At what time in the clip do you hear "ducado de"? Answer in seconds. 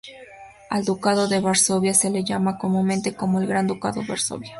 0.83-1.39, 3.67-4.07